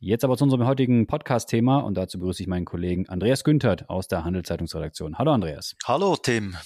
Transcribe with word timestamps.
Jetzt 0.00 0.22
aber 0.22 0.36
zu 0.36 0.44
unserem 0.44 0.64
heutigen 0.64 1.08
Podcast-Thema 1.08 1.78
und 1.78 1.94
dazu 1.94 2.20
begrüße 2.20 2.40
ich 2.40 2.48
meinen 2.48 2.64
Kollegen 2.64 3.08
Andreas 3.08 3.42
Günthert 3.42 3.90
aus 3.90 4.06
der 4.06 4.24
Handelszeitungsredaktion. 4.24 5.18
Hallo 5.18 5.32
Andreas. 5.32 5.74
Hallo 5.84 6.14
Tim. 6.14 6.56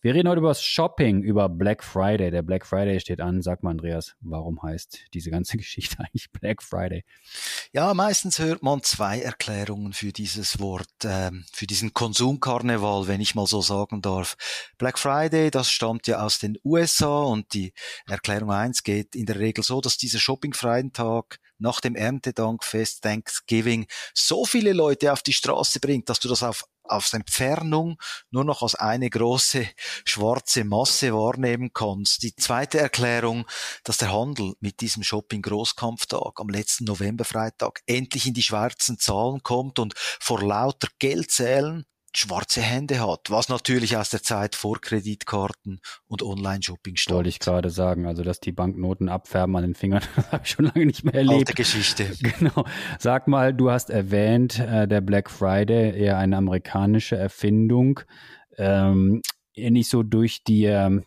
Wir 0.00 0.14
reden 0.14 0.28
heute 0.28 0.40
über 0.40 0.48
das 0.48 0.64
Shopping, 0.64 1.22
über 1.22 1.48
Black 1.48 1.84
Friday. 1.84 2.32
Der 2.32 2.42
Black 2.42 2.66
Friday 2.66 2.98
steht 2.98 3.20
an. 3.20 3.40
Sag 3.40 3.62
mal, 3.62 3.70
Andreas, 3.70 4.16
warum 4.20 4.60
heißt 4.60 4.98
diese 5.14 5.30
ganze 5.30 5.56
Geschichte 5.58 6.00
eigentlich 6.00 6.32
Black 6.32 6.60
Friday? 6.60 7.04
Ja, 7.72 7.94
meistens 7.94 8.40
hört 8.40 8.64
man 8.64 8.82
zwei 8.82 9.20
Erklärungen 9.20 9.92
für 9.92 10.12
dieses 10.12 10.58
Wort, 10.58 10.88
ähm, 11.04 11.44
für 11.52 11.68
diesen 11.68 11.94
Konsumkarneval, 11.94 13.06
wenn 13.06 13.20
ich 13.20 13.36
mal 13.36 13.46
so 13.46 13.62
sagen 13.62 14.02
darf. 14.02 14.36
Black 14.76 14.98
Friday, 14.98 15.52
das 15.52 15.70
stammt 15.70 16.08
ja 16.08 16.20
aus 16.20 16.40
den 16.40 16.58
USA 16.64 17.22
und 17.22 17.54
die 17.54 17.72
Erklärung 18.08 18.50
eins 18.50 18.82
geht 18.82 19.14
in 19.14 19.26
der 19.26 19.38
Regel 19.38 19.62
so, 19.62 19.80
dass 19.80 19.98
dieser 19.98 20.18
shoppingfreien 20.18 20.92
Tag 20.92 21.38
nach 21.62 21.80
dem 21.80 21.94
Erntedankfest 21.94 23.02
Thanksgiving 23.02 23.86
so 24.14 24.44
viele 24.44 24.72
Leute 24.72 25.12
auf 25.12 25.22
die 25.22 25.32
Straße 25.32 25.80
bringt, 25.80 26.08
dass 26.08 26.20
du 26.20 26.28
das 26.28 26.42
auf 26.42 26.64
aus 26.84 27.12
Entfernung 27.12 27.96
nur 28.30 28.44
noch 28.44 28.62
als 28.62 28.74
eine 28.74 29.08
große 29.08 29.66
schwarze 30.04 30.64
Masse 30.64 31.12
wahrnehmen 31.14 31.70
kannst. 31.72 32.22
Die 32.22 32.34
zweite 32.34 32.78
Erklärung, 32.78 33.46
dass 33.84 33.98
der 33.98 34.12
Handel 34.12 34.54
mit 34.60 34.80
diesem 34.80 35.02
Shopping-Großkampftag 35.02 36.40
am 36.40 36.48
letzten 36.48 36.84
Novemberfreitag 36.84 37.80
endlich 37.86 38.26
in 38.26 38.34
die 38.34 38.42
schwarzen 38.42 38.98
Zahlen 38.98 39.42
kommt 39.42 39.78
und 39.78 39.94
vor 39.96 40.42
lauter 40.42 40.88
Geldzählen 40.98 41.86
schwarze 42.14 42.60
Hände 42.60 43.00
hat, 43.00 43.30
was 43.30 43.48
natürlich 43.48 43.96
aus 43.96 44.10
der 44.10 44.22
Zeit 44.22 44.54
vor 44.54 44.80
Kreditkarten 44.80 45.80
und 46.06 46.22
Online-Shopping 46.22 46.96
stammt. 46.96 47.16
Wollte 47.16 47.28
ich 47.28 47.38
gerade 47.38 47.70
sagen, 47.70 48.06
also 48.06 48.22
dass 48.22 48.40
die 48.40 48.52
Banknoten 48.52 49.08
abfärben 49.08 49.56
an 49.56 49.62
den 49.62 49.74
Fingern, 49.74 50.02
habe 50.32 50.42
ich 50.44 50.50
schon 50.50 50.66
lange 50.66 50.86
nicht 50.86 51.04
mehr 51.04 51.14
erlebt. 51.14 51.48
Alte 51.48 51.54
Geschichte. 51.54 52.06
Genau. 52.38 52.64
Sag 52.98 53.28
mal, 53.28 53.52
du 53.52 53.70
hast 53.70 53.90
erwähnt, 53.90 54.58
äh, 54.58 54.86
der 54.86 55.00
Black 55.00 55.30
Friday 55.30 55.98
eher 55.98 56.18
eine 56.18 56.36
amerikanische 56.36 57.16
Erfindung. 57.16 58.00
Ähm, 58.56 59.22
nicht 59.56 59.88
so 59.88 60.02
durch 60.02 60.44
die 60.44 60.64
ähm, 60.64 61.04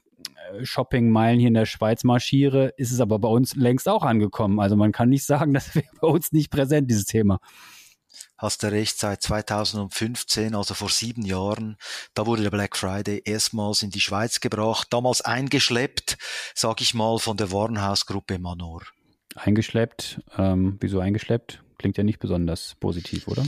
Shoppingmeilen 0.62 1.40
hier 1.40 1.48
in 1.48 1.54
der 1.56 1.66
Schweiz 1.66 2.04
marschiere, 2.04 2.74
ist 2.78 2.92
es 2.92 3.00
aber 3.00 3.20
bei 3.20 3.28
uns 3.28 3.56
längst 3.56 3.88
auch 3.88 4.04
angekommen. 4.04 4.60
Also 4.60 4.76
man 4.76 4.92
kann 4.92 5.10
nicht 5.10 5.26
sagen, 5.26 5.54
das 5.54 5.76
wäre 5.76 5.88
bei 6.02 6.08
uns 6.08 6.32
nicht 6.32 6.52
präsent, 6.52 6.90
dieses 6.90 7.06
Thema 7.06 7.40
hast 8.38 8.64
du 8.64 8.72
recht, 8.72 9.00
seit 9.00 9.22
2015, 9.22 10.56
also 10.56 10.74
vor 10.74 10.90
sieben 10.90 11.24
Jahren, 11.24 11.78
da 12.14 12.26
wurde 12.26 12.44
der 12.44 12.52
Black 12.52 12.76
Friday 12.78 13.22
erstmals 13.26 13.84
in 13.84 13.90
die 13.90 14.02
Schweiz 14.02 14.40
gebracht, 14.40 14.88
damals 14.92 15.22
eingeschleppt, 15.22 16.18
sag 16.54 16.82
ich 16.82 16.94
mal, 16.94 17.20
von 17.20 17.38
der 17.38 17.52
Warenhausgruppe 17.52 18.40
Manor. 18.40 18.84
Eingeschleppt? 19.36 20.22
Ähm, 20.38 20.78
wieso 20.80 21.00
eingeschleppt? 21.00 21.65
Klingt 21.78 21.98
ja 21.98 22.04
nicht 22.04 22.20
besonders 22.20 22.76
positiv, 22.80 23.28
oder? 23.28 23.44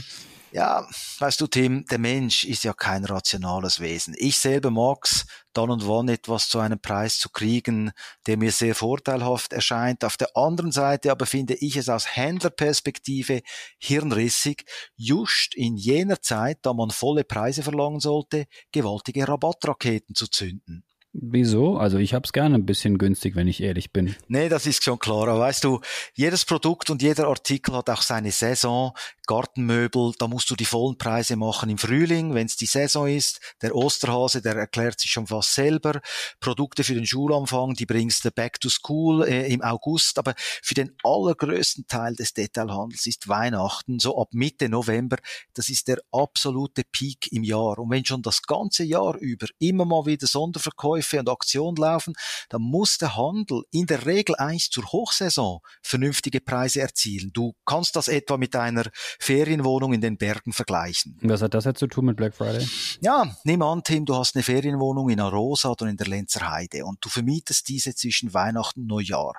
Ja, 0.54 0.88
weißt 1.20 1.42
du, 1.42 1.48
Tim, 1.48 1.86
der 1.86 2.00
Mensch 2.00 2.46
ist 2.46 2.64
ja 2.64 2.72
kein 2.72 3.04
rationales 3.04 3.82
Wesen. 3.82 4.16
Ich 4.18 4.38
selber 4.38 4.72
mag's, 4.72 5.26
dann 5.52 5.70
und 5.70 5.86
wann 5.88 6.08
etwas 6.08 6.48
zu 6.48 6.60
einem 6.60 6.80
Preis 6.80 7.20
zu 7.20 7.30
kriegen, 7.30 7.92
der 8.28 8.38
mir 8.38 8.52
sehr 8.52 8.74
vorteilhaft 8.74 9.52
erscheint. 9.52 10.06
Auf 10.06 10.16
der 10.16 10.36
anderen 10.38 10.72
Seite 10.72 11.12
aber 11.12 11.26
finde 11.26 11.56
ich 11.56 11.76
es 11.76 11.90
aus 11.90 12.16
Händlerperspektive 12.16 13.42
hirnrissig, 13.78 14.64
just 14.96 15.54
in 15.54 15.76
jener 15.76 16.22
Zeit, 16.22 16.60
da 16.62 16.74
man 16.74 16.92
volle 16.92 17.26
Preise 17.26 17.62
verlangen 17.62 18.00
sollte, 18.00 18.46
gewaltige 18.72 19.28
Rabattraketen 19.28 20.16
zu 20.16 20.28
zünden. 20.28 20.87
Wieso? 21.20 21.78
Also 21.78 21.98
ich 21.98 22.14
habe 22.14 22.26
es 22.26 22.32
gerne 22.32 22.56
ein 22.56 22.66
bisschen 22.68 23.00
günstig, 23.00 23.36
wenn 23.36 23.48
ich 23.48 23.64
ehrlich 23.64 23.92
bin. 23.92 24.16
Nee, 24.28 24.50
das 24.50 24.68
ist 24.68 24.84
schon 24.84 25.00
klar. 25.00 25.28
Aber 25.28 25.40
weißt 25.40 25.64
du, 25.64 25.82
jedes 26.14 26.46
Produkt 26.46 26.92
und 26.92 27.02
jeder 27.02 27.28
Artikel 27.28 27.76
hat 27.76 27.90
auch 27.90 28.04
seine 28.04 28.32
Saison. 28.32 28.94
Gartenmöbel, 29.28 30.14
da 30.18 30.28
musst 30.28 30.50
du 30.50 30.56
die 30.56 30.66
vollen 30.66 30.98
Preise 30.98 31.36
machen 31.36 31.70
im 31.70 31.78
Frühling, 31.78 32.34
wenn 32.34 32.48
es 32.48 32.56
die 32.56 32.66
Saison 32.66 33.08
ist. 33.08 33.40
Der 33.62 33.76
Osterhase, 33.76 34.42
der 34.42 34.56
erklärt 34.56 35.00
sich 35.00 35.12
schon 35.12 35.28
fast 35.28 35.54
selber. 35.54 36.02
Produkte 36.40 36.84
für 36.84 36.96
den 36.96 37.06
Schulanfang, 37.06 37.74
die 37.76 37.86
bringst 37.86 38.26
du 38.26 38.32
back 38.32 38.60
to 38.60 38.70
school 38.70 39.24
äh, 39.28 39.52
im 39.52 39.62
August. 39.62 40.18
Aber 40.18 40.34
für 40.38 40.74
den 40.74 40.96
allergrößten 41.04 41.88
Teil 41.88 42.16
des 42.16 42.34
Detailhandels 42.34 43.06
ist 43.06 43.28
Weihnachten, 43.28 44.00
so 44.00 44.20
ab 44.20 44.30
Mitte 44.32 44.70
November, 44.70 45.18
das 45.54 45.70
ist 45.70 45.88
der 45.88 46.00
absolute 46.12 46.84
Peak 46.92 47.32
im 47.32 47.44
Jahr. 47.44 47.78
Und 47.78 47.92
wenn 47.92 48.06
schon 48.06 48.22
das 48.22 48.42
ganze 48.42 48.84
Jahr 48.84 49.18
über 49.18 49.48
immer 49.60 49.86
mal 49.86 50.06
wieder 50.06 50.26
Sonderverkäufe 50.26 51.20
und 51.20 51.30
Aktionen 51.30 51.76
laufen, 51.76 52.14
dann 52.50 52.62
muss 52.62 52.98
der 52.98 53.16
Handel 53.16 53.64
in 53.72 53.86
der 53.86 54.06
Regel 54.06 54.36
eigentlich 54.38 54.72
zur 54.72 54.86
Hochsaison 54.86 55.60
vernünftige 55.82 56.40
Preise 56.40 56.82
erzielen. 56.82 57.32
Du 57.34 57.54
kannst 57.66 57.96
das 57.96 58.08
etwa 58.08 58.38
mit 58.38 58.56
einer 58.56 58.86
Ferienwohnung 59.20 59.94
in 59.94 60.02
den 60.02 60.18
Bergen 60.18 60.54
vergleichen. 60.54 61.18
Was 61.22 61.42
hat 61.42 61.54
das 61.54 61.66
jetzt 61.66 61.80
zu 61.80 61.88
tun 61.88 62.06
mit 62.06 62.18
Black 62.18 62.36
Friday? 62.36 62.68
Ja, 63.02 63.36
nimm 63.44 63.62
an, 63.62 63.84
Tim, 63.84 64.06
du 64.06 64.16
hast 64.16 64.36
eine 64.36 64.44
Ferienwohnung 64.44 65.10
in 65.10 65.20
Arosa 65.20 65.70
oder 65.72 65.88
in 65.88 65.98
der 65.98 66.08
Lenzer 66.08 66.50
Heide 66.50 66.86
und 66.86 67.04
du 67.04 67.10
vermietest 67.10 67.68
diese 67.70 67.96
zwischen 67.96 68.34
Weihnachten 68.34 68.82
und 68.82 68.88
Neujahr. 68.88 69.34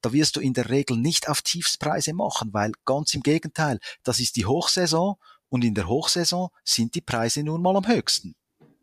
Da 0.00 0.12
wirst 0.12 0.36
du 0.36 0.40
in 0.40 0.52
der 0.52 0.68
Regel 0.68 0.96
nicht 0.96 1.28
auf 1.28 1.42
Tiefspreise 1.42 2.12
machen, 2.12 2.52
weil 2.52 2.72
ganz 2.84 3.14
im 3.14 3.22
Gegenteil, 3.22 3.78
das 4.02 4.20
ist 4.20 4.36
die 4.36 4.46
Hochsaison 4.46 5.16
und 5.48 5.64
in 5.64 5.74
der 5.74 5.88
Hochsaison 5.88 6.50
sind 6.64 6.94
die 6.94 7.00
Preise 7.00 7.42
nun 7.42 7.62
mal 7.62 7.76
am 7.76 7.86
höchsten. 7.86 8.34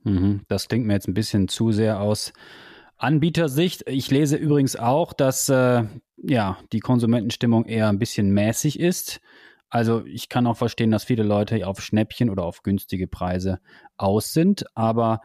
Mhm, 0.03 0.41
das 0.47 0.68
klingt 0.68 0.85
mir 0.85 0.94
jetzt 0.94 1.08
ein 1.08 1.14
bisschen 1.14 1.47
zu 1.47 1.72
sehr 1.72 2.00
aus 2.00 2.34
Anbietersicht. 2.97 3.84
Ich 3.88 4.09
lese 4.09 4.38
übrigens 4.38 4.75
auch, 4.75 5.14
dass 5.14 5.50
äh, 5.50 5.84
ja 6.18 6.58
die 6.72 6.79
Konsumentenstimmung 6.79 7.66
eher 7.66 7.90
ein 7.90 8.00
bisschen 8.00 8.31
mäßig 8.31 8.79
ist. 8.79 9.22
Also 9.69 10.05
ich 10.05 10.29
kann 10.29 10.47
auch 10.47 10.57
verstehen, 10.57 10.91
dass 10.91 11.03
viele 11.03 11.23
Leute 11.23 11.66
auf 11.67 11.81
Schnäppchen 11.81 12.29
oder 12.29 12.44
auf 12.44 12.63
günstige 12.63 13.07
Preise 13.07 13.59
aus 13.97 14.33
sind, 14.33 14.66
aber 14.75 15.22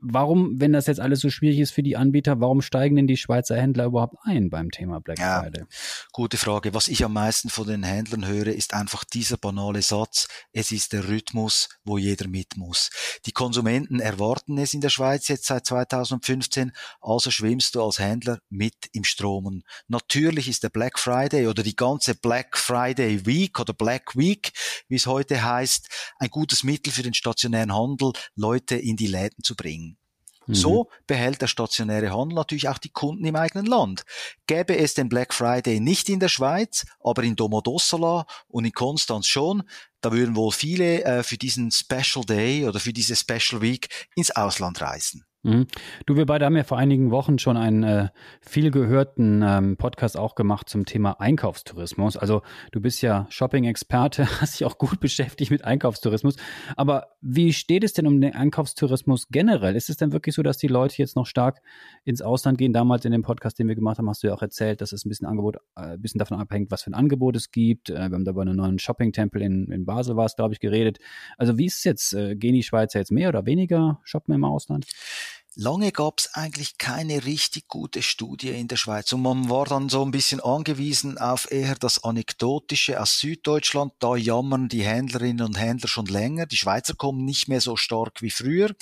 warum, 0.00 0.60
wenn 0.60 0.72
das 0.72 0.86
jetzt 0.86 1.00
alles 1.00 1.20
so 1.20 1.30
schwierig 1.30 1.58
ist 1.58 1.70
für 1.70 1.82
die 1.82 1.96
Anbieter, 1.96 2.40
warum 2.40 2.62
steigen 2.62 2.96
denn 2.96 3.06
die 3.06 3.16
Schweizer 3.16 3.56
Händler 3.56 3.86
überhaupt 3.86 4.16
ein 4.22 4.50
beim 4.50 4.70
Thema 4.70 5.00
Black 5.00 5.18
ja, 5.18 5.42
Friday? 5.42 5.64
Gute 6.12 6.36
Frage. 6.36 6.74
Was 6.74 6.88
ich 6.88 7.04
am 7.04 7.12
meisten 7.12 7.48
von 7.48 7.66
den 7.66 7.82
Händlern 7.82 8.26
höre, 8.26 8.48
ist 8.48 8.74
einfach 8.74 9.04
dieser 9.04 9.36
banale 9.36 9.82
Satz, 9.82 10.28
es 10.52 10.72
ist 10.72 10.92
der 10.92 11.08
Rhythmus, 11.08 11.68
wo 11.84 11.98
jeder 11.98 12.28
mit 12.28 12.56
muss. 12.56 12.90
Die 13.26 13.32
Konsumenten 13.32 14.00
erwarten 14.00 14.58
es 14.58 14.74
in 14.74 14.80
der 14.80 14.90
Schweiz 14.90 15.28
jetzt 15.28 15.46
seit 15.46 15.66
2015, 15.66 16.72
also 17.00 17.30
schwimmst 17.30 17.74
du 17.74 17.82
als 17.82 17.98
Händler 17.98 18.40
mit 18.50 18.74
im 18.92 19.04
Strom. 19.04 19.62
natürlich 19.88 20.48
ist 20.48 20.62
der 20.62 20.70
Black 20.70 20.98
Friday 20.98 21.46
oder 21.46 21.62
die 21.62 21.76
ganze 21.76 22.14
Black 22.14 22.56
Friday 22.56 23.26
Week 23.26 23.58
oder 23.60 23.72
Black 23.72 24.16
Week, 24.16 24.52
wie 24.88 24.96
es 24.96 25.06
heute 25.06 25.42
heißt, 25.42 25.88
ein 26.18 26.28
gutes 26.30 26.64
Mittel 26.64 26.92
für 26.92 27.02
den 27.02 27.14
stationären 27.14 27.74
Handel, 27.74 28.12
Leute 28.34 28.76
in 28.76 28.96
die 28.96 29.06
Läden 29.06 29.42
zu 29.42 29.54
bringen. 29.54 29.95
So 30.48 30.84
mhm. 30.84 30.88
behält 31.06 31.42
der 31.42 31.46
stationäre 31.46 32.10
Handel 32.10 32.36
natürlich 32.36 32.68
auch 32.68 32.78
die 32.78 32.90
Kunden 32.90 33.24
im 33.24 33.36
eigenen 33.36 33.66
Land. 33.66 34.04
Gäbe 34.46 34.76
es 34.76 34.94
den 34.94 35.08
Black 35.08 35.34
Friday 35.34 35.80
nicht 35.80 36.08
in 36.08 36.20
der 36.20 36.28
Schweiz, 36.28 36.86
aber 37.00 37.22
in 37.22 37.36
Domodossola 37.36 38.26
und 38.48 38.64
in 38.64 38.72
Konstanz 38.72 39.26
schon, 39.26 39.62
da 40.00 40.12
würden 40.12 40.36
wohl 40.36 40.52
viele 40.52 41.04
äh, 41.04 41.22
für 41.22 41.36
diesen 41.36 41.70
Special 41.70 42.24
Day 42.24 42.66
oder 42.66 42.78
für 42.78 42.92
diese 42.92 43.16
Special 43.16 43.60
Week 43.60 43.88
ins 44.14 44.30
Ausland 44.30 44.80
reisen. 44.80 45.24
Mhm. 45.46 45.66
Du, 46.06 46.16
wir 46.16 46.26
beide 46.26 46.44
haben 46.44 46.56
ja 46.56 46.64
vor 46.64 46.76
einigen 46.76 47.12
Wochen 47.12 47.38
schon 47.38 47.56
einen 47.56 47.84
äh, 47.84 48.08
viel 48.40 48.72
gehörten 48.72 49.42
ähm, 49.46 49.76
Podcast 49.76 50.18
auch 50.18 50.34
gemacht 50.34 50.68
zum 50.68 50.86
Thema 50.86 51.20
Einkaufstourismus. 51.20 52.16
Also 52.16 52.42
du 52.72 52.80
bist 52.80 53.00
ja 53.00 53.26
Shopping-Experte, 53.28 54.26
hast 54.40 54.58
dich 54.58 54.66
auch 54.66 54.76
gut 54.76 54.98
beschäftigt 54.98 55.52
mit 55.52 55.64
Einkaufstourismus. 55.64 56.34
Aber 56.76 57.12
wie 57.20 57.52
steht 57.52 57.84
es 57.84 57.92
denn 57.92 58.08
um 58.08 58.20
den 58.20 58.34
Einkaufstourismus 58.34 59.28
generell? 59.28 59.76
Ist 59.76 59.88
es 59.88 59.96
denn 59.96 60.12
wirklich 60.12 60.34
so, 60.34 60.42
dass 60.42 60.58
die 60.58 60.66
Leute 60.66 60.96
jetzt 60.98 61.14
noch 61.14 61.26
stark 61.26 61.62
ins 62.04 62.22
Ausland 62.22 62.58
gehen? 62.58 62.72
Damals 62.72 63.04
in 63.04 63.12
dem 63.12 63.22
Podcast, 63.22 63.58
den 63.60 63.68
wir 63.68 63.76
gemacht 63.76 63.98
haben, 63.98 64.08
hast 64.08 64.24
du 64.24 64.26
ja 64.26 64.34
auch 64.34 64.42
erzählt, 64.42 64.80
dass 64.80 64.90
es 64.90 65.04
ein 65.04 65.08
bisschen 65.08 65.28
Angebot, 65.28 65.58
äh, 65.76 65.92
ein 65.92 66.02
bisschen 66.02 66.18
davon 66.18 66.40
abhängt, 66.40 66.72
was 66.72 66.82
für 66.82 66.90
ein 66.90 66.94
Angebot 66.94 67.36
es 67.36 67.52
gibt. 67.52 67.90
Äh, 67.90 67.94
wir 68.08 68.16
haben 68.16 68.24
da 68.24 68.32
über 68.32 68.42
einen 68.42 68.56
neuen 68.56 68.80
Shopping-Tempel 68.80 69.40
in, 69.42 69.70
in 69.70 69.84
Basel 69.84 70.16
war 70.16 70.26
es, 70.26 70.34
glaube 70.34 70.54
ich, 70.54 70.60
geredet. 70.60 70.98
Also 71.38 71.56
wie 71.56 71.66
ist 71.66 71.76
es 71.76 71.84
jetzt? 71.84 72.14
Äh, 72.14 72.34
gehen 72.34 72.54
die 72.54 72.64
Schweizer 72.64 72.98
jetzt 72.98 73.12
mehr 73.12 73.28
oder 73.28 73.46
weniger 73.46 74.00
shoppen 74.02 74.34
im 74.34 74.44
Ausland? 74.44 74.86
Lange 75.56 75.90
gab 75.90 76.20
es 76.20 76.34
eigentlich 76.34 76.78
keine 76.78 77.24
richtig 77.24 77.66
gute 77.66 78.02
Studie 78.02 78.50
in 78.50 78.68
der 78.68 78.76
Schweiz 78.76 79.12
und 79.12 79.22
man 79.22 79.48
war 79.48 79.64
dann 79.64 79.88
so 79.88 80.04
ein 80.04 80.10
bisschen 80.10 80.40
angewiesen 80.40 81.18
auf 81.18 81.50
eher 81.50 81.74
das 81.74 82.04
Anekdotische 82.04 83.00
aus 83.00 83.18
Süddeutschland. 83.18 83.94
Da 83.98 84.16
jammern 84.16 84.68
die 84.68 84.84
Händlerinnen 84.84 85.44
und 85.44 85.58
Händler 85.58 85.88
schon 85.88 86.06
länger. 86.06 86.46
Die 86.46 86.58
Schweizer 86.58 86.94
kommen 86.94 87.24
nicht 87.24 87.48
mehr 87.48 87.60
so 87.60 87.76
stark 87.76 88.20
wie 88.22 88.30
früher. 88.30 88.74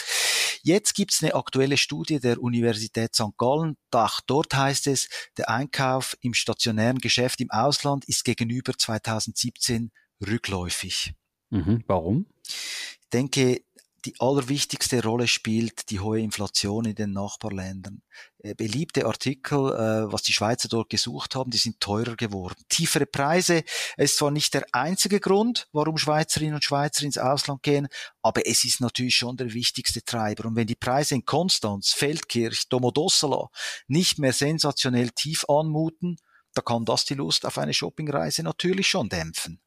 Jetzt 0.62 0.94
gibt 0.94 1.12
es 1.12 1.22
eine 1.22 1.34
aktuelle 1.34 1.76
Studie 1.76 2.18
der 2.18 2.42
Universität 2.42 3.14
St. 3.14 3.36
Gallen. 3.38 3.76
Auch 3.92 4.20
dort 4.26 4.54
heißt 4.54 4.88
es, 4.88 5.08
der 5.36 5.48
Einkauf 5.48 6.16
im 6.22 6.34
stationären 6.34 6.98
Geschäft 6.98 7.40
im 7.40 7.50
Ausland 7.50 8.04
ist 8.06 8.24
gegenüber 8.24 8.72
2017 8.76 9.92
rückläufig. 10.26 11.14
Mhm. 11.50 11.84
Warum? 11.86 12.26
Ich 12.46 13.10
denke, 13.12 13.60
die 14.04 14.14
allerwichtigste 14.18 15.02
Rolle 15.02 15.26
spielt 15.26 15.90
die 15.90 16.00
hohe 16.00 16.20
Inflation 16.20 16.84
in 16.84 16.94
den 16.94 17.12
Nachbarländern. 17.12 18.02
Äh, 18.38 18.54
beliebte 18.54 19.06
Artikel, 19.06 19.72
äh, 19.72 20.12
was 20.12 20.22
die 20.22 20.32
Schweizer 20.32 20.68
dort 20.68 20.90
gesucht 20.90 21.34
haben, 21.34 21.50
die 21.50 21.58
sind 21.58 21.80
teurer 21.80 22.14
geworden. 22.14 22.62
Tiefere 22.68 23.06
Preise 23.06 23.64
ist 23.96 24.18
zwar 24.18 24.30
nicht 24.30 24.52
der 24.52 24.66
einzige 24.72 25.20
Grund, 25.20 25.68
warum 25.72 25.96
Schweizerinnen 25.96 26.54
und 26.54 26.64
Schweizer 26.64 27.04
ins 27.04 27.18
Ausland 27.18 27.62
gehen, 27.62 27.88
aber 28.22 28.46
es 28.46 28.64
ist 28.64 28.80
natürlich 28.80 29.16
schon 29.16 29.36
der 29.36 29.54
wichtigste 29.54 30.04
Treiber. 30.04 30.46
Und 30.46 30.56
wenn 30.56 30.66
die 30.66 30.76
Preise 30.76 31.14
in 31.14 31.24
Konstanz, 31.24 31.92
Feldkirch, 31.92 32.68
Domodossola 32.68 33.48
nicht 33.88 34.18
mehr 34.18 34.32
sensationell 34.32 35.10
tief 35.10 35.44
anmuten, 35.48 36.16
da 36.52 36.62
kann 36.62 36.84
das 36.84 37.04
die 37.04 37.14
Lust 37.14 37.46
auf 37.46 37.58
eine 37.58 37.74
Shoppingreise 37.74 38.42
natürlich 38.42 38.86
schon 38.86 39.08
dämpfen. 39.08 39.60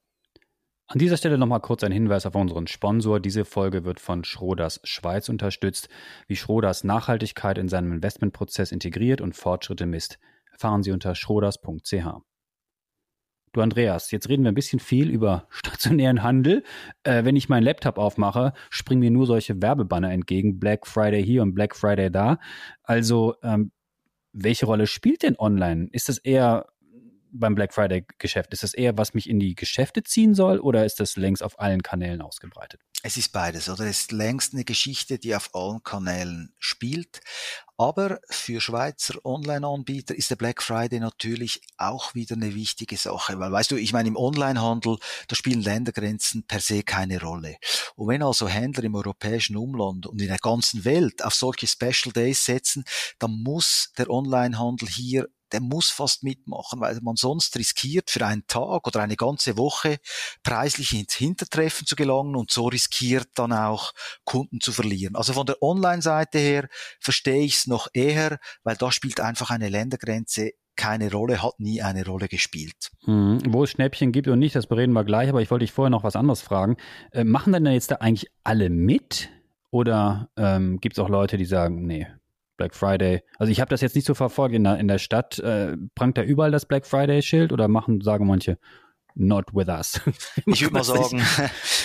An 0.89 0.99
dieser 0.99 1.17
Stelle 1.17 1.37
nochmal 1.37 1.59
kurz 1.59 1.83
ein 1.83 1.91
Hinweis 1.91 2.25
auf 2.25 2.35
unseren 2.35 2.65
Sponsor. 2.65 3.19
Diese 3.19 3.43
Folge 3.43 3.83
wird 3.83 3.99
von 3.99 4.23
Schroders 4.23 4.79
Schweiz 4.85 5.27
unterstützt. 5.27 5.89
Wie 6.27 6.37
Schroders 6.37 6.85
Nachhaltigkeit 6.85 7.57
in 7.57 7.67
seinem 7.67 7.91
Investmentprozess 7.91 8.71
integriert 8.71 9.19
und 9.19 9.35
Fortschritte 9.35 9.85
misst, 9.85 10.17
erfahren 10.49 10.83
Sie 10.83 10.91
unter 10.91 11.13
schroders.ch. 11.13 12.21
Du 13.51 13.61
Andreas, 13.61 14.11
jetzt 14.11 14.29
reden 14.29 14.43
wir 14.43 14.51
ein 14.51 14.55
bisschen 14.55 14.79
viel 14.79 15.09
über 15.09 15.47
stationären 15.49 16.23
Handel. 16.23 16.63
Äh, 17.03 17.25
wenn 17.25 17.35
ich 17.35 17.49
meinen 17.49 17.63
Laptop 17.63 17.97
aufmache, 17.97 18.53
springen 18.69 19.01
mir 19.01 19.11
nur 19.11 19.25
solche 19.25 19.61
Werbebanner 19.61 20.13
entgegen. 20.13 20.57
Black 20.57 20.87
Friday 20.87 21.21
hier 21.21 21.41
und 21.41 21.53
Black 21.53 21.75
Friday 21.75 22.09
da. 22.09 22.39
Also, 22.83 23.35
ähm, 23.43 23.71
welche 24.31 24.67
Rolle 24.67 24.87
spielt 24.87 25.23
denn 25.23 25.37
online? 25.37 25.89
Ist 25.91 26.07
das 26.07 26.17
eher 26.17 26.67
beim 27.39 27.55
Black 27.55 27.73
Friday 27.73 28.05
Geschäft? 28.17 28.53
Ist 28.53 28.63
das 28.63 28.73
eher, 28.73 28.97
was 28.97 29.13
mich 29.13 29.29
in 29.29 29.39
die 29.39 29.55
Geschäfte 29.55 30.03
ziehen 30.03 30.35
soll 30.35 30.59
oder 30.59 30.85
ist 30.85 30.99
das 30.99 31.15
längst 31.15 31.43
auf 31.43 31.59
allen 31.59 31.83
Kanälen 31.83 32.21
ausgebreitet? 32.21 32.81
Es 33.03 33.15
ist 33.15 33.31
beides, 33.31 33.69
oder? 33.69 33.85
Es 33.85 34.01
ist 34.01 34.11
längst 34.11 34.53
eine 34.53 34.65
Geschichte, 34.65 35.19
die 35.19 35.35
auf 35.35 35.53
allen 35.53 35.83
Kanälen 35.83 36.53
spielt. 36.57 37.21
Aber 37.77 38.19
für 38.27 38.59
Schweizer 38.59 39.23
Online-Anbieter 39.23 40.15
ist 40.15 40.31
der 40.31 40.35
Black 40.35 40.63
Friday 40.63 40.99
natürlich 40.99 41.61
auch 41.77 42.15
wieder 42.15 42.35
eine 42.35 42.55
wichtige 42.55 42.97
Sache, 42.97 43.37
weil 43.37 43.51
weißt 43.51 43.69
du, 43.69 43.75
ich 43.75 43.93
meine, 43.93 44.09
im 44.09 44.17
Online-Handel, 44.17 44.97
da 45.27 45.35
spielen 45.35 45.61
Ländergrenzen 45.61 46.47
per 46.47 46.59
se 46.59 46.81
keine 46.81 47.21
Rolle. 47.21 47.57
Und 47.95 48.07
wenn 48.07 48.23
also 48.23 48.47
Händler 48.47 48.83
im 48.83 48.95
europäischen 48.95 49.57
Umland 49.57 50.07
und 50.07 50.19
in 50.19 50.27
der 50.27 50.39
ganzen 50.39 50.85
Welt 50.85 51.23
auf 51.23 51.35
solche 51.35 51.67
Special 51.67 52.11
Days 52.11 52.45
setzen, 52.45 52.83
dann 53.19 53.43
muss 53.43 53.91
der 53.95 54.09
Online-Handel 54.09 54.89
hier 54.89 55.29
der 55.51 55.61
muss 55.61 55.89
fast 55.89 56.23
mitmachen, 56.23 56.79
weil 56.79 56.99
man 57.01 57.15
sonst 57.15 57.57
riskiert, 57.57 58.09
für 58.09 58.25
einen 58.25 58.45
Tag 58.47 58.87
oder 58.87 59.01
eine 59.01 59.15
ganze 59.15 59.57
Woche 59.57 59.97
preislich 60.43 60.93
ins 60.93 61.13
Hintertreffen 61.13 61.87
zu 61.87 61.95
gelangen 61.95 62.35
und 62.35 62.51
so 62.51 62.67
riskiert 62.67 63.29
dann 63.35 63.53
auch 63.53 63.93
Kunden 64.23 64.59
zu 64.59 64.71
verlieren. 64.71 65.15
Also 65.15 65.33
von 65.33 65.45
der 65.45 65.61
Online-Seite 65.61 66.39
her 66.39 66.67
verstehe 66.99 67.43
ich 67.43 67.57
es 67.57 67.67
noch 67.67 67.87
eher, 67.93 68.39
weil 68.63 68.75
da 68.75 68.91
spielt 68.91 69.19
einfach 69.19 69.49
eine 69.49 69.69
Ländergrenze 69.69 70.51
keine 70.77 71.11
Rolle, 71.11 71.43
hat 71.43 71.59
nie 71.59 71.81
eine 71.81 72.05
Rolle 72.05 72.27
gespielt. 72.29 72.91
Mhm. 73.05 73.41
Wo 73.47 73.63
es 73.63 73.71
Schnäppchen 73.71 74.13
gibt 74.13 74.27
und 74.27 74.39
nicht, 74.39 74.55
das 74.55 74.67
bereden 74.67 74.93
wir 74.93 75.03
gleich, 75.03 75.27
aber 75.27 75.41
ich 75.41 75.51
wollte 75.51 75.63
dich 75.63 75.73
vorher 75.73 75.89
noch 75.89 76.03
was 76.03 76.15
anderes 76.15 76.41
fragen. 76.41 76.77
Äh, 77.11 77.25
machen 77.25 77.51
denn 77.51 77.65
jetzt 77.65 77.91
da 77.91 77.95
eigentlich 77.95 78.29
alle 78.43 78.69
mit? 78.69 79.29
Oder 79.69 80.29
ähm, 80.37 80.79
gibt 80.79 80.97
es 80.97 81.03
auch 81.03 81.09
Leute, 81.09 81.37
die 81.37 81.45
sagen, 81.45 81.85
nee, 81.85 82.07
Black 82.57 82.75
Friday. 82.75 83.21
Also 83.37 83.51
ich 83.51 83.61
habe 83.61 83.69
das 83.69 83.81
jetzt 83.81 83.95
nicht 83.95 84.05
so 84.05 84.13
verfolgt 84.13 84.55
in 84.55 84.63
der, 84.63 84.77
in 84.77 84.87
der 84.87 84.97
Stadt. 84.97 85.39
Äh, 85.39 85.77
prangt 85.95 86.17
da 86.17 86.23
überall 86.23 86.51
das 86.51 86.65
Black 86.65 86.85
Friday-Schild 86.85 87.53
oder 87.53 87.67
machen, 87.67 88.01
sagen 88.01 88.27
manche, 88.27 88.57
not 89.17 89.53
with 89.53 89.67
us. 89.67 89.99
ich 90.45 90.61
würde 90.61 90.73
mal 90.73 90.83
sagen, 90.83 91.23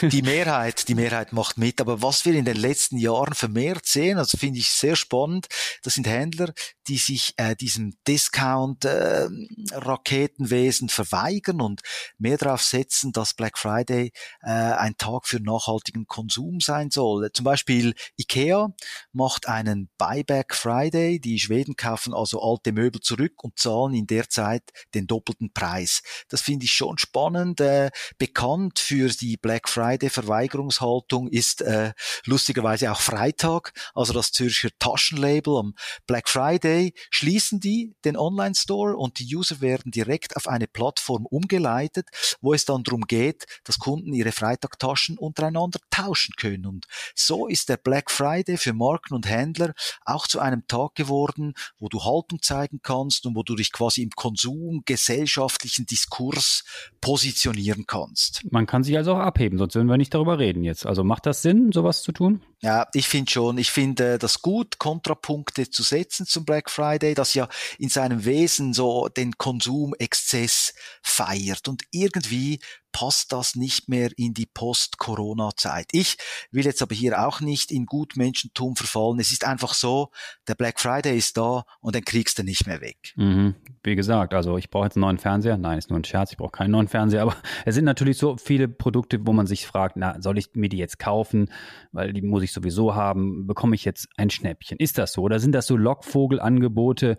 die 0.02 0.22
Mehrheit, 0.22 0.88
die 0.88 0.94
Mehrheit 0.94 1.32
macht 1.32 1.58
mit. 1.58 1.80
Aber 1.80 2.02
was 2.02 2.24
wir 2.24 2.34
in 2.34 2.44
den 2.44 2.56
letzten 2.56 2.98
Jahren 2.98 3.34
vermehrt 3.34 3.86
sehen, 3.86 4.18
also 4.18 4.36
finde 4.36 4.58
ich 4.58 4.68
sehr 4.70 4.96
spannend, 4.96 5.46
das 5.82 5.94
sind 5.94 6.06
Händler, 6.06 6.52
die 6.88 6.98
sich 6.98 7.34
äh, 7.36 7.54
diesem 7.54 7.94
Discount-Raketenwesen 8.08 10.88
äh, 10.88 10.90
verweigern 10.90 11.60
und 11.60 11.82
mehr 12.18 12.38
darauf 12.38 12.62
setzen, 12.62 13.12
dass 13.12 13.34
Black 13.34 13.58
Friday 13.58 14.10
äh, 14.42 14.50
ein 14.50 14.96
Tag 14.96 15.26
für 15.26 15.40
nachhaltigen 15.40 16.06
Konsum 16.06 16.60
sein 16.60 16.90
soll. 16.90 17.30
Zum 17.32 17.44
Beispiel 17.44 17.94
IKEA 18.18 18.74
macht 19.12 19.46
einen 19.48 19.90
Buyback 19.98 20.54
Friday. 20.54 21.20
Die 21.20 21.38
Schweden 21.38 21.76
kaufen 21.76 22.14
also 22.14 22.42
alte 22.42 22.72
Möbel 22.72 23.00
zurück 23.00 23.44
und 23.44 23.58
zahlen 23.58 23.92
in 23.94 24.06
der 24.06 24.28
Zeit 24.28 24.70
den 24.94 25.06
doppelten 25.06 25.52
Preis. 25.52 26.02
Das 26.28 26.40
finde 26.40 26.64
ich 26.64 26.72
schon 26.72 26.98
spannend. 26.98 27.60
Äh, 27.60 27.90
bekannt 28.18 28.80
für 28.80 29.08
die 29.08 29.36
Black 29.36 29.68
Friday 29.68 30.10
Verweigerungshaltung 30.10 31.28
ist 31.28 31.62
äh, 31.62 31.92
lustigerweise 32.24 32.90
auch 32.90 33.00
Freitag, 33.00 33.72
also 33.94 34.12
das 34.12 34.32
Zürcher 34.32 34.70
Taschenlabel 34.78 35.56
am 35.56 35.74
Black 36.06 36.28
Friday 36.28 36.71
Day 36.72 36.94
schließen 37.10 37.60
die 37.60 37.94
den 38.04 38.16
Online-Store 38.16 38.96
und 38.96 39.18
die 39.18 39.36
User 39.36 39.60
werden 39.60 39.92
direkt 39.92 40.36
auf 40.36 40.48
eine 40.48 40.66
Plattform 40.66 41.26
umgeleitet, 41.26 42.08
wo 42.40 42.54
es 42.54 42.64
dann 42.64 42.82
darum 42.82 43.02
geht, 43.02 43.44
dass 43.64 43.78
Kunden 43.78 44.12
ihre 44.12 44.32
Freitagtaschen 44.32 45.18
untereinander 45.18 45.80
tauschen 45.90 46.34
können. 46.36 46.66
Und 46.66 46.86
so 47.14 47.46
ist 47.46 47.68
der 47.68 47.76
Black 47.76 48.10
Friday 48.10 48.56
für 48.56 48.72
Marken 48.72 49.14
und 49.14 49.28
Händler 49.28 49.74
auch 50.04 50.26
zu 50.26 50.40
einem 50.40 50.66
Tag 50.66 50.94
geworden, 50.94 51.54
wo 51.78 51.88
du 51.88 52.02
Haltung 52.04 52.40
zeigen 52.42 52.80
kannst 52.82 53.26
und 53.26 53.36
wo 53.36 53.42
du 53.42 53.54
dich 53.54 53.72
quasi 53.72 54.02
im 54.02 54.10
Konsum, 54.10 54.82
gesellschaftlichen 54.84 55.86
Diskurs 55.86 56.64
positionieren 57.00 57.84
kannst. 57.86 58.42
Man 58.50 58.66
kann 58.66 58.84
sich 58.84 58.96
also 58.96 59.14
auch 59.14 59.18
abheben, 59.18 59.58
sonst 59.58 59.74
würden 59.74 59.88
wir 59.88 59.98
nicht 59.98 60.14
darüber 60.14 60.38
reden 60.38 60.64
jetzt. 60.64 60.86
Also 60.86 61.04
macht 61.04 61.26
das 61.26 61.42
Sinn, 61.42 61.72
sowas 61.72 62.02
zu 62.02 62.12
tun? 62.12 62.42
Ja, 62.64 62.86
ich 62.94 63.08
finde 63.08 63.30
schon. 63.30 63.58
Ich 63.58 63.72
finde 63.72 64.18
das 64.18 64.40
gut, 64.40 64.78
Kontrapunkte 64.78 65.68
zu 65.68 65.82
setzen 65.82 66.26
zum 66.26 66.44
Black 66.44 66.70
Friday, 66.70 67.14
das 67.14 67.34
ja 67.34 67.48
in 67.78 67.88
seinem 67.88 68.24
Wesen 68.24 68.72
so 68.72 69.08
den 69.08 69.36
Konsumexzess 69.36 70.72
feiert. 71.02 71.66
Und 71.66 71.82
irgendwie 71.90 72.60
passt 72.92 73.32
das 73.32 73.56
nicht 73.56 73.88
mehr 73.88 74.10
in 74.16 74.34
die 74.34 74.46
Post-Corona-Zeit. 74.46 75.88
Ich 75.92 76.16
will 76.50 76.64
jetzt 76.64 76.82
aber 76.82 76.94
hier 76.94 77.26
auch 77.26 77.40
nicht 77.40 77.72
in 77.72 77.86
Gutmenschentum 77.86 78.76
verfallen. 78.76 79.18
Es 79.18 79.32
ist 79.32 79.44
einfach 79.44 79.74
so, 79.74 80.10
der 80.46 80.54
Black 80.54 80.78
Friday 80.78 81.16
ist 81.16 81.36
da 81.36 81.64
und 81.80 81.94
den 81.94 82.04
kriegst 82.04 82.38
du 82.38 82.44
nicht 82.44 82.66
mehr 82.66 82.80
weg. 82.80 83.14
Mhm. 83.16 83.54
Wie 83.82 83.96
gesagt, 83.96 84.34
also 84.34 84.58
ich 84.58 84.70
brauche 84.70 84.84
jetzt 84.84 84.96
einen 84.96 85.02
neuen 85.02 85.18
Fernseher. 85.18 85.56
Nein, 85.56 85.78
ist 85.78 85.90
nur 85.90 85.98
ein 85.98 86.04
Scherz, 86.04 86.30
ich 86.32 86.36
brauche 86.36 86.52
keinen 86.52 86.70
neuen 86.70 86.88
Fernseher. 86.88 87.22
Aber 87.22 87.36
es 87.64 87.74
sind 87.74 87.84
natürlich 87.84 88.18
so 88.18 88.36
viele 88.36 88.68
Produkte, 88.68 89.26
wo 89.26 89.32
man 89.32 89.46
sich 89.46 89.66
fragt, 89.66 89.96
na, 89.96 90.20
soll 90.20 90.38
ich 90.38 90.50
mir 90.54 90.68
die 90.68 90.78
jetzt 90.78 90.98
kaufen? 90.98 91.50
Weil 91.90 92.12
die 92.12 92.22
muss 92.22 92.42
ich 92.42 92.52
sowieso 92.52 92.94
haben. 92.94 93.46
Bekomme 93.46 93.74
ich 93.74 93.84
jetzt 93.84 94.08
ein 94.16 94.30
Schnäppchen? 94.30 94.78
Ist 94.78 94.98
das 94.98 95.12
so? 95.12 95.22
Oder 95.22 95.40
sind 95.40 95.52
das 95.52 95.66
so 95.66 95.76
Lockvogelangebote? 95.76 97.16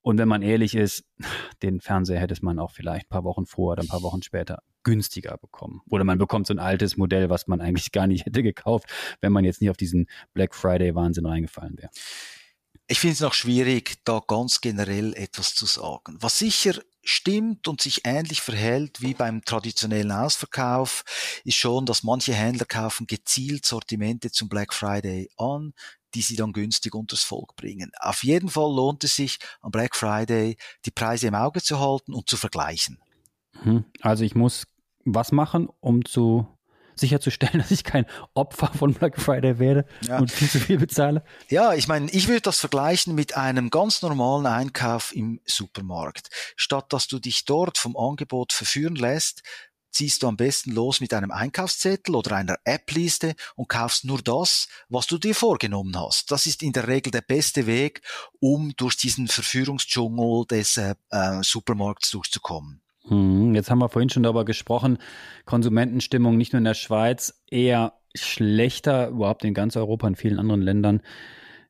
Und 0.00 0.18
wenn 0.18 0.28
man 0.28 0.42
ehrlich 0.42 0.74
ist, 0.74 1.04
den 1.62 1.80
Fernseher 1.80 2.18
hätte 2.18 2.34
man 2.42 2.58
auch 2.58 2.72
vielleicht 2.72 3.06
ein 3.06 3.10
paar 3.10 3.24
Wochen 3.24 3.46
vorher 3.46 3.72
oder 3.72 3.82
ein 3.82 3.88
paar 3.88 4.02
Wochen 4.02 4.22
später 4.22 4.62
günstiger 4.84 5.36
bekommen. 5.38 5.80
Oder 5.88 6.04
man 6.04 6.18
bekommt 6.18 6.46
so 6.46 6.54
ein 6.54 6.58
altes 6.58 6.96
Modell, 6.96 7.30
was 7.30 7.46
man 7.46 7.60
eigentlich 7.60 7.92
gar 7.92 8.06
nicht 8.06 8.26
hätte 8.26 8.42
gekauft, 8.42 8.86
wenn 9.20 9.32
man 9.32 9.44
jetzt 9.44 9.60
nicht 9.60 9.70
auf 9.70 9.76
diesen 9.76 10.06
Black 10.34 10.54
Friday 10.54 10.94
Wahnsinn 10.94 11.26
reingefallen 11.26 11.76
wäre. 11.78 11.90
Ich 12.88 12.98
finde 12.98 13.14
es 13.14 13.20
noch 13.20 13.34
schwierig, 13.34 14.04
da 14.04 14.20
ganz 14.26 14.60
generell 14.60 15.14
etwas 15.14 15.54
zu 15.54 15.66
sagen. 15.66 16.16
Was 16.20 16.38
sicher 16.38 16.74
stimmt 17.02 17.66
und 17.68 17.80
sich 17.80 18.02
ähnlich 18.04 18.42
verhält 18.42 19.00
wie 19.00 19.14
beim 19.14 19.44
traditionellen 19.44 20.12
Ausverkauf, 20.12 21.04
ist 21.44 21.56
schon, 21.56 21.86
dass 21.86 22.02
manche 22.02 22.34
Händler 22.34 22.66
kaufen 22.66 23.06
gezielt 23.06 23.64
Sortimente 23.64 24.30
zum 24.30 24.48
Black 24.48 24.74
Friday 24.74 25.30
an, 25.36 25.72
die 26.14 26.22
sie 26.22 26.36
dann 26.36 26.52
günstig 26.52 26.94
unters 26.94 27.22
Volk 27.22 27.56
bringen. 27.56 27.90
Auf 27.98 28.22
jeden 28.22 28.48
Fall 28.48 28.70
lohnt 28.74 29.02
es 29.04 29.16
sich, 29.16 29.38
am 29.60 29.70
Black 29.70 29.96
Friday 29.96 30.56
die 30.84 30.90
Preise 30.90 31.28
im 31.28 31.34
Auge 31.34 31.62
zu 31.62 31.80
halten 31.80 32.12
und 32.12 32.28
zu 32.28 32.36
vergleichen. 32.36 32.98
Mhm. 33.64 33.84
Also 34.00 34.24
ich 34.24 34.34
muss 34.34 34.64
was 35.04 35.32
machen, 35.32 35.68
um 35.80 36.04
zu 36.04 36.46
sicherzustellen, 36.94 37.58
dass 37.60 37.70
ich 37.70 37.84
kein 37.84 38.06
Opfer 38.34 38.68
von 38.68 38.94
Black 38.94 39.20
Friday 39.20 39.58
werde 39.58 39.86
ja. 40.02 40.18
und 40.18 40.30
viel 40.30 40.48
zu 40.48 40.60
viel 40.60 40.78
bezahle? 40.78 41.24
Ja, 41.48 41.74
ich 41.74 41.88
meine, 41.88 42.10
ich 42.10 42.28
würde 42.28 42.42
das 42.42 42.60
vergleichen 42.60 43.14
mit 43.14 43.36
einem 43.36 43.70
ganz 43.70 44.02
normalen 44.02 44.46
Einkauf 44.46 45.14
im 45.14 45.40
Supermarkt. 45.44 46.28
Statt 46.56 46.92
dass 46.92 47.08
du 47.08 47.18
dich 47.18 47.44
dort 47.44 47.78
vom 47.78 47.96
Angebot 47.96 48.52
verführen 48.52 48.96
lässt, 48.96 49.42
ziehst 49.92 50.22
du 50.22 50.28
am 50.28 50.36
besten 50.38 50.72
los 50.72 51.00
mit 51.00 51.12
einem 51.12 51.30
Einkaufszettel 51.30 52.14
oder 52.14 52.36
einer 52.36 52.56
App-Liste 52.64 53.34
und 53.56 53.68
kaufst 53.68 54.04
nur 54.04 54.22
das, 54.22 54.68
was 54.88 55.06
du 55.06 55.18
dir 55.18 55.34
vorgenommen 55.34 55.94
hast. 55.98 56.30
Das 56.30 56.46
ist 56.46 56.62
in 56.62 56.72
der 56.72 56.88
Regel 56.88 57.10
der 57.10 57.20
beste 57.20 57.66
Weg, 57.66 58.00
um 58.40 58.72
durch 58.76 58.96
diesen 58.96 59.28
Verführungsdschungel 59.28 60.46
des 60.46 60.78
äh, 60.78 60.94
äh 61.10 61.42
Supermarkts 61.42 62.10
durchzukommen. 62.10 62.80
Hm, 63.08 63.54
jetzt 63.54 63.70
haben 63.70 63.80
wir 63.80 63.88
vorhin 63.88 64.10
schon 64.10 64.22
darüber 64.22 64.44
gesprochen, 64.44 64.98
Konsumentenstimmung 65.44 66.36
nicht 66.36 66.52
nur 66.52 66.58
in 66.58 66.64
der 66.64 66.74
Schweiz 66.74 67.42
eher 67.50 67.94
schlechter, 68.14 69.08
überhaupt 69.08 69.44
in 69.44 69.54
ganz 69.54 69.76
Europa, 69.76 70.06
in 70.06 70.16
vielen 70.16 70.38
anderen 70.38 70.62
Ländern 70.62 71.02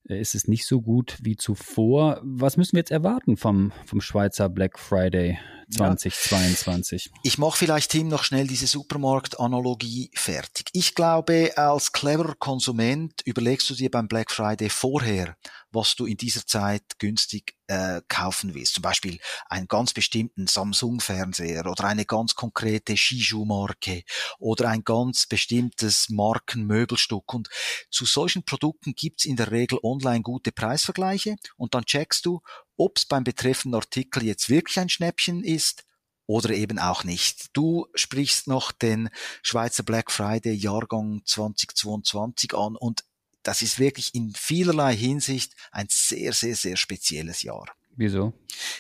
äh, 0.09 0.21
ist 0.21 0.35
es 0.35 0.49
nicht 0.49 0.67
so 0.67 0.81
gut 0.81 1.19
wie 1.23 1.37
zuvor. 1.37 2.21
Was 2.23 2.57
müssen 2.57 2.73
wir 2.73 2.81
jetzt 2.81 2.91
erwarten 2.91 3.37
vom, 3.37 3.73
vom 3.87 4.01
Schweizer 4.01 4.49
Black 4.49 4.79
Friday 4.79 5.39
2022? 5.71 7.07
Ja. 7.07 7.13
Ich 7.23 7.39
mache 7.39 7.57
vielleicht, 7.57 7.93
Tim, 7.93 8.09
noch 8.09 8.25
schnell 8.25 8.47
diese 8.47 8.67
Supermarkt-Analogie 8.67 10.11
fertig. 10.15 10.67
Ich 10.73 10.95
glaube, 10.95 11.53
als 11.57 11.93
cleverer 11.93 12.35
Konsument 12.35 13.23
überlegst 13.25 13.71
du 13.71 13.75
dir 13.75 13.91
beim 13.91 14.09
Black 14.09 14.31
Friday 14.31 14.69
vorher, 14.69 15.37
was 15.73 15.97
du 15.97 16.07
in 16.07 16.17
dieser 16.17 16.47
Zeit 16.47 16.99
günstig 16.99 17.57
äh, 17.67 18.03
kaufen 18.09 18.55
willst. 18.55 18.75
Zum 18.75 18.83
Beispiel 18.83 19.19
einen 19.49 19.69
ganz 19.69 19.93
bestimmten 19.93 20.47
Samsung-Fernseher 20.47 21.67
oder 21.67 21.85
eine 21.85 22.05
ganz 22.05 22.35
konkrete 22.35 22.97
Skischuhmarke 22.97 24.03
oder 24.39 24.69
ein 24.69 24.85
ganz 24.85 25.27
bestimmtes 25.27 26.09
Markenmöbelstück. 26.11 27.33
Und 27.33 27.49
zu 27.91 28.05
solchen 28.05 28.45
Produkten 28.45 28.95
gibt's 28.95 29.25
in 29.25 29.37
der 29.37 29.51
Regel 29.51 29.79
online 29.83 30.23
gute 30.23 30.53
Preisvergleiche 30.53 31.37
und 31.57 31.75
dann 31.75 31.85
checkst 31.85 32.27
du, 32.27 32.41
ob 32.77 32.99
es 32.99 33.07
beim 33.07 33.25
betreffenden 33.25 33.81
Artikel 33.81 34.25
jetzt 34.25 34.49
wirklich 34.49 34.79
ein 34.79 34.89
Schnäppchen 34.89 35.43
ist 35.45 35.85
oder 36.27 36.51
eben 36.51 36.79
auch 36.79 37.05
nicht. 37.05 37.49
Du 37.53 37.87
sprichst 37.95 38.47
noch 38.47 38.73
den 38.73 39.11
Schweizer 39.43 39.83
Black 39.83 40.11
Friday 40.11 40.55
Jahrgang 40.55 41.23
2022 41.25 42.55
an 42.55 42.77
und 42.77 43.05
das 43.43 43.63
ist 43.63 43.79
wirklich 43.79 44.15
in 44.15 44.33
vielerlei 44.35 44.97
Hinsicht 44.97 45.55
ein 45.71 45.87
sehr, 45.91 46.33
sehr, 46.33 46.57
sehr 46.57 46.77
spezielles 46.77 47.43
Jahr. 47.43 47.67
Wieso? 47.97 48.33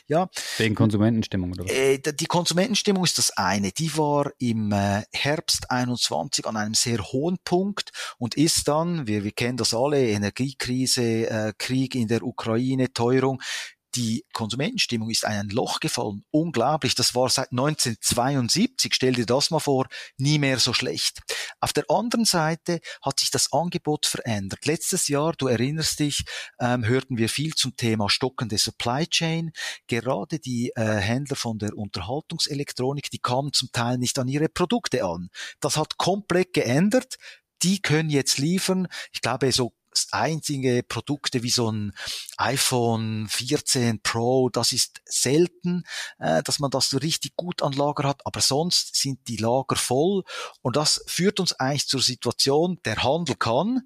Ja. 0.07 0.31
Wegen 0.57 0.75
Konsumentenstimmung 0.75 1.52
oder 1.52 1.64
was? 1.64 1.73
Äh, 1.73 1.99
die 1.99 2.26
Konsumentenstimmung 2.26 3.04
ist 3.04 3.19
das 3.19 3.31
eine. 3.37 3.71
Die 3.71 3.97
war 3.97 4.33
im 4.38 4.73
äh, 4.73 5.02
Herbst 5.12 5.71
21 5.71 6.47
an 6.47 6.57
einem 6.57 6.75
sehr 6.75 6.99
hohen 6.99 7.38
Punkt 7.45 7.90
und 8.19 8.37
ist 8.37 8.69
dann, 8.69 9.07
wir, 9.07 9.23
wir 9.23 9.33
kennen 9.33 9.59
das 9.59 9.75
alle, 9.75 10.09
Energiekrise, 10.09 11.28
äh, 11.28 11.52
Krieg 11.59 11.95
in 11.95 12.09
der 12.09 12.23
Ukraine, 12.23 12.92
Teuerung, 12.92 13.42
die 13.94 14.25
Konsumentenstimmung 14.32 15.11
ist 15.11 15.25
in 15.25 15.30
ein 15.30 15.49
Loch 15.49 15.80
gefallen. 15.80 16.25
Unglaublich. 16.30 16.94
Das 16.94 17.14
war 17.14 17.28
seit 17.28 17.50
1972. 17.50 18.94
Stell 18.94 19.14
dir 19.14 19.26
das 19.26 19.50
mal 19.50 19.61
vor. 19.61 19.87
Nie 20.16 20.38
mehr 20.38 20.58
so 20.58 20.72
schlecht. 20.72 21.20
Auf 21.61 21.72
der 21.72 21.84
anderen 21.88 22.25
Seite 22.25 22.80
hat 23.02 23.20
sich 23.20 23.30
das 23.30 23.52
Angebot 23.52 24.06
verändert. 24.06 24.66
Letztes 24.66 25.08
Jahr, 25.08 25.34
du 25.37 25.46
erinnerst 25.46 26.00
dich, 26.00 26.25
ähm, 26.58 26.84
hörten 26.84 27.18
wir 27.18 27.28
viel 27.28 27.54
zum 27.54 27.76
Thema 27.76 28.08
stockende 28.08 28.58
Supply 28.58 29.06
Chain. 29.06 29.52
Gerade 29.87 30.38
die 30.38 30.72
äh, 30.75 30.96
Händler 30.96 31.37
von 31.37 31.58
der 31.58 31.76
Unterhaltungselektronik, 31.76 33.11
die 33.11 33.18
kamen 33.18 33.52
zum 33.52 33.70
Teil 33.72 33.99
nicht 33.99 34.18
an 34.18 34.28
ihre 34.28 34.49
Produkte 34.49 35.04
an. 35.04 35.28
Das 35.61 35.76
hat 35.76 35.99
komplett 35.99 36.52
geändert 36.52 37.16
die 37.62 37.80
können 37.80 38.11
jetzt 38.11 38.38
liefern. 38.38 38.88
Ich 39.12 39.20
glaube, 39.20 39.52
so 39.52 39.72
einzige 40.11 40.82
Produkte 40.82 41.42
wie 41.42 41.50
so 41.50 41.70
ein 41.70 41.92
iPhone 42.37 43.28
14 43.28 44.00
Pro, 44.02 44.49
das 44.50 44.72
ist 44.72 45.00
selten, 45.04 45.84
äh, 46.18 46.42
dass 46.42 46.58
man 46.58 46.70
das 46.70 46.90
so 46.90 46.99
richtig 46.99 47.37
gut 47.37 47.62
an 47.62 47.72
Lager 47.72 48.08
hat, 48.08 48.26
aber 48.26 48.40
sonst 48.40 48.96
sind 48.96 49.28
die 49.28 49.37
Lager 49.37 49.76
voll 49.76 50.25
und 50.62 50.76
das 50.76 51.04
führt 51.06 51.40
uns 51.40 51.52
eigentlich 51.52 51.88
zur 51.88 52.02
Situation, 52.02 52.78
der 52.84 53.02
Handel 53.02 53.37
kann, 53.37 53.82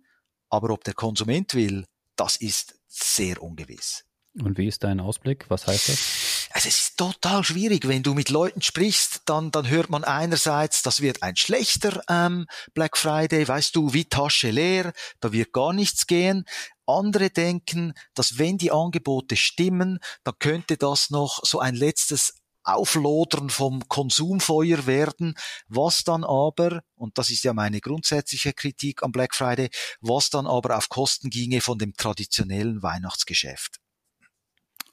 aber 0.48 0.70
ob 0.70 0.84
der 0.84 0.94
Konsument 0.94 1.54
will, 1.54 1.86
das 2.16 2.36
ist 2.36 2.78
sehr 2.88 3.42
ungewiss. 3.42 4.04
Und 4.42 4.58
wie 4.58 4.66
ist 4.66 4.84
dein 4.84 5.00
Ausblick? 5.00 5.46
Was 5.48 5.66
heißt 5.66 5.88
das? 5.88 6.36
Also 6.50 6.69
es 6.69 6.76
ist 6.88 6.97
total 6.97 7.45
schwierig, 7.45 7.88
wenn 7.88 8.03
du 8.03 8.15
mit 8.15 8.31
Leuten 8.31 8.62
sprichst, 8.62 9.23
dann, 9.26 9.50
dann 9.50 9.69
hört 9.69 9.91
man 9.91 10.05
einerseits, 10.05 10.83
das 10.83 11.00
wird 11.00 11.23
ein 11.23 11.37
schlechter 11.37 12.03
ähm, 12.09 12.47
Black 12.73 12.97
Friday, 12.97 13.47
weißt 13.47 13.75
du, 13.75 13.93
wie 13.93 14.05
Tasche 14.05 14.50
leer, 14.50 14.93
da 15.21 15.33
wird 15.33 15.53
gar 15.53 15.73
nichts 15.73 16.07
gehen. 16.07 16.45
Andere 16.87 17.31
denken, 17.31 17.95
dass 18.15 18.38
wenn 18.38 18.59
die 18.59 18.71
Angebote 18.71 19.37
stimmen, 19.37 19.99
dann 20.23 20.35
könnte 20.38 20.76
das 20.76 21.11
noch 21.11 21.45
so 21.45 21.59
ein 21.59 21.75
letztes 21.75 22.35
Auflodern 22.62 23.49
vom 23.49 23.87
Konsumfeuer 23.88 24.87
werden, 24.87 25.35
was 25.69 26.05
dann 26.05 26.25
aber, 26.25 26.83
und 26.97 27.17
das 27.19 27.31
ist 27.31 27.45
ja 27.45 27.53
meine 27.53 27.81
grundsätzliche 27.81 28.53
Kritik 28.53 29.03
am 29.03 29.12
Black 29.12 29.35
Friday, 29.35 29.71
was 30.00 30.31
dann 30.31 30.47
aber 30.47 30.76
auf 30.76 30.88
Kosten 30.88 31.31
ginge 31.31 31.61
von 31.61 31.79
dem 31.79 31.95
traditionellen 31.95 32.83
Weihnachtsgeschäft. 32.83 33.79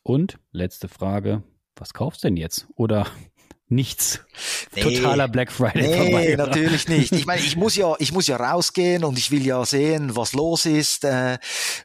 Und 0.04 0.38
letzte 0.52 0.90
Frage, 0.90 1.44
was 1.76 1.94
kaufst 1.94 2.24
du 2.24 2.28
denn 2.28 2.38
jetzt? 2.38 2.68
Oder 2.76 3.08
nichts. 3.70 4.20
Nee, 4.76 4.82
Totaler 4.82 5.28
Black 5.28 5.52
Friday 5.52 5.88
nee, 5.88 5.98
vorbei. 5.98 6.36
natürlich 6.38 6.88
nicht. 6.88 7.12
Ich 7.12 7.26
meine, 7.26 7.42
ich 7.42 7.56
muss 7.56 7.76
ja, 7.76 7.96
ich 8.00 8.12
muss 8.12 8.28
ja 8.28 8.38
rausgehen 8.38 9.04
und 9.04 9.18
ich 9.18 9.32
will 9.32 9.46
ja 9.46 9.66
sehen, 9.66 10.16
was 10.16 10.34
los 10.34 10.66
ist, 10.66 11.04
äh, 11.06 11.38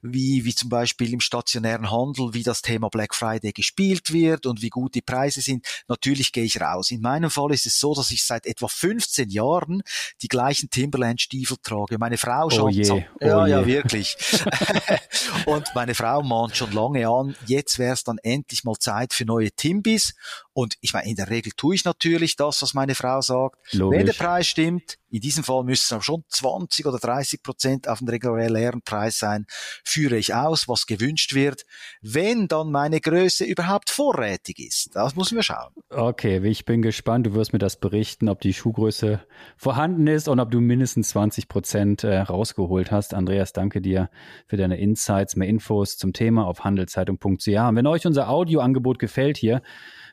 wie, 0.03 0.45
wie 0.45 0.55
zum 0.55 0.69
Beispiel 0.69 1.13
im 1.13 1.21
stationären 1.21 1.91
Handel, 1.91 2.35
wie 2.35 2.43
das 2.43 2.63
Thema 2.63 2.89
Black 2.89 3.15
Friday 3.15 3.53
gespielt 3.53 4.13
wird 4.13 4.47
und 4.47 4.63
wie 4.63 4.71
gut 4.71 4.95
die 4.95 5.03
Preise 5.03 5.41
sind. 5.41 5.67
Natürlich 5.89 6.33
gehe 6.33 6.45
ich 6.45 6.61
raus. 6.61 6.91
In 6.91 7.01
meinem 7.01 7.31
Fall 7.31 7.53
ist 7.53 7.67
es 7.67 7.79
so, 7.79 7.95
dass 7.95 8.11
ich 8.11 8.25
seit 8.25 8.47
etwa 8.47 8.69
15 8.69 9.29
Jahren 9.29 9.83
die 10.23 10.29
gleichen 10.29 10.71
Timberland-Stiefel 10.71 11.59
trage. 11.63 11.99
Meine 11.99 12.19
Frau 12.19 12.47
oh 12.47 12.51
schon. 12.51 12.71
Je, 12.71 12.91
oh 12.91 13.03
ja, 13.21 13.47
je. 13.47 13.53
ja, 13.53 13.67
wirklich. 13.67 14.17
und 15.47 15.67
meine 15.75 15.95
Frau 15.95 16.23
mahnt 16.23 16.57
schon 16.57 16.73
lange 16.73 17.09
an, 17.09 17.37
jetzt 17.47 17.79
wäre 17.79 17.93
es 17.93 18.05
dann 18.05 18.19
endlich 18.23 18.65
mal 18.65 18.77
Zeit 18.79 19.13
für 19.13 19.25
neue 19.25 19.51
Timbis. 19.53 20.15
Und 20.53 20.77
ich 20.81 20.93
meine, 20.93 21.09
in 21.09 21.17
der 21.17 21.31
Regel 21.31 21.53
tue 21.57 21.68
ich 21.73 21.85
natürlich 21.85 22.37
das, 22.37 22.63
was 22.63 22.75
meine 22.75 22.95
Frau 22.95 23.21
sagt. 23.21 23.57
Logisch. 23.73 23.99
Wenn 23.99 24.07
der 24.07 24.13
Preis 24.13 24.47
stimmt, 24.47 24.99
in 25.11 25.21
diesem 25.21 25.43
Fall 25.43 25.65
müsste 25.65 25.97
es 25.97 26.05
schon 26.05 26.25
20 26.29 26.87
oder 26.87 26.99
30 26.99 27.43
Prozent 27.43 27.89
auf 27.89 27.99
dem 27.99 28.09
regulären 28.09 28.83
Preis 28.83 29.19
sein, 29.19 29.47
führe 29.85 30.17
ich 30.17 30.35
aus, 30.35 30.69
was 30.69 30.87
gewünscht 30.87 31.35
wird, 31.35 31.65
wenn 32.03 32.49
dann 32.49 32.71
meine 32.71 33.01
Größe 33.01 33.45
überhaupt 33.45 33.91
vorrätig 33.91 34.59
ist. 34.59 34.91
Das 34.95 35.17
müssen 35.17 35.37
wir 35.37 35.43
schauen. 35.43 35.73
Okay, 35.89 36.45
ich 36.45 36.65
bin 36.65 36.83
gespannt. 36.83 37.27
Du 37.27 37.35
wirst 37.35 37.53
mir 37.53 37.59
das 37.59 37.81
berichten, 37.81 38.29
ob 38.29 38.41
die 38.41 38.53
Schuhgröße 38.53 39.21
vorhanden 39.57 40.07
ist 40.07 40.29
und 40.29 40.41
ob 40.41 40.51
du 40.51 40.61
mindestens 40.61 41.11
20 41.11 41.49
Prozent 41.49 42.05
äh, 42.05 42.19
rausgeholt 42.21 42.91
hast. 42.91 43.15
Andreas, 43.15 43.53
danke 43.53 43.81
dir 43.81 44.11
für 44.47 44.57
deine 44.57 44.79
Insights, 44.79 45.37
mehr 45.37 45.49
Infos 45.49 45.97
zum 45.97 46.13
Thema 46.13 46.47
auf 46.47 46.65
handelszeitung.ch. 46.65 47.47
Und 47.49 47.77
wenn 47.77 47.87
euch 47.87 48.07
unser 48.07 48.29
Audioangebot 48.29 48.99
gefällt 48.99 49.39
hier, 49.39 49.63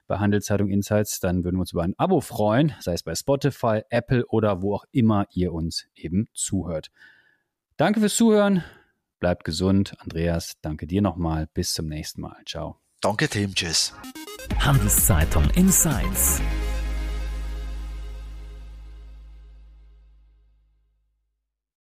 bei 0.07 0.17
Handelszeitung 0.17 0.69
Insights, 0.69 1.19
dann 1.19 1.43
würden 1.43 1.57
wir 1.57 1.61
uns 1.61 1.73
über 1.73 1.83
ein 1.83 1.93
Abo 1.97 2.21
freuen, 2.21 2.73
sei 2.79 2.93
es 2.93 3.03
bei 3.03 3.15
Spotify, 3.15 3.81
Apple 3.89 4.25
oder 4.27 4.61
wo 4.61 4.75
auch 4.75 4.85
immer 4.91 5.25
ihr 5.31 5.53
uns 5.53 5.87
eben 5.95 6.27
zuhört. 6.33 6.91
Danke 7.77 7.99
fürs 7.99 8.15
Zuhören. 8.15 8.63
Bleibt 9.19 9.43
gesund. 9.43 9.95
Andreas, 9.99 10.53
danke 10.61 10.87
dir 10.87 11.01
nochmal. 11.01 11.47
Bis 11.53 11.73
zum 11.73 11.87
nächsten 11.87 12.21
Mal. 12.21 12.37
Ciao. 12.45 12.79
Danke, 13.01 13.27
Tim. 13.27 13.53
Tschüss. 13.53 13.93
Handelszeitung 14.59 15.49
Insights. 15.51 16.41